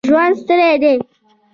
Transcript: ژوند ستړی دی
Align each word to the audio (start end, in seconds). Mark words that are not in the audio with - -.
ژوند 0.09 0.35
ستړی 0.41 0.71
دی 0.83 0.95